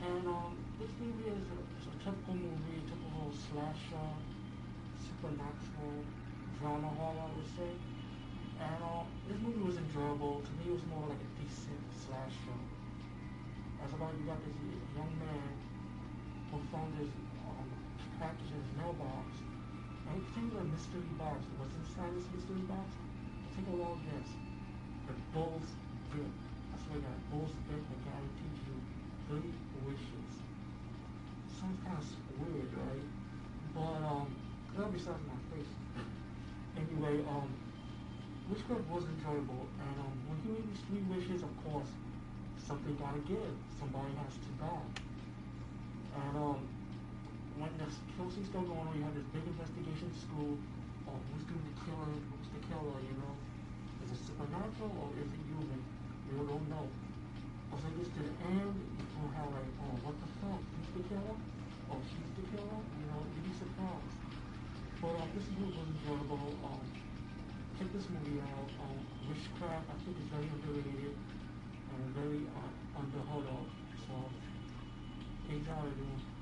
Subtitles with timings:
[0.00, 4.08] And um, this movie is a, a typical movie, typical little slasher,
[4.96, 6.00] supernatural,
[6.56, 7.68] drama horror, I would say.
[8.64, 10.40] And uh, this movie was enjoyable.
[10.40, 12.60] To me, it was more like a decent slasher.
[13.84, 14.56] As about you got this
[14.96, 15.52] young man
[16.48, 17.12] who found his
[17.44, 17.68] um,
[18.16, 19.28] package in his mailbox,
[20.08, 21.44] and he contained a mystery box.
[21.60, 22.88] What's inside this mystery box?
[23.52, 24.32] Take a long guess.
[25.08, 25.68] The bull's
[26.08, 26.49] dick.
[27.40, 28.76] Dick will guarantee you
[29.24, 29.48] three
[29.88, 30.30] wishes.
[31.56, 32.04] Sounds kind of
[32.36, 33.06] weird, right?
[33.72, 34.28] But um,
[34.76, 35.72] that besides my face.
[36.76, 37.48] Anyway, um,
[38.52, 41.88] Wishcraft was enjoyable, and um, when you make these three wishes, of course,
[42.60, 43.56] something gotta give.
[43.80, 44.88] Somebody has to die.
[46.20, 46.60] And um,
[47.56, 47.88] when the
[48.20, 50.60] kill still going on, you have this big investigation school.
[51.08, 52.20] Oh, who's doing the killing?
[52.20, 53.00] Who's the killer?
[53.00, 53.32] You know,
[54.04, 55.80] is it supernatural or is it human?
[56.28, 56.84] You don't know.
[57.70, 60.58] Once it gets to the end, you will have like, oh, what the fuck?
[60.58, 61.38] He's the killer?
[61.90, 62.80] Oh, she's the killer?
[62.98, 64.16] You know, you'd be surprised.
[64.98, 66.50] But um, this movie was enjoyable.
[66.66, 66.82] Um,
[67.78, 68.70] check this movie out.
[68.82, 68.98] Um,
[69.30, 73.64] Wishcraft, I think it's very underrated and very uh, underheard of.
[74.10, 74.14] So,
[75.48, 76.39] enjoy it.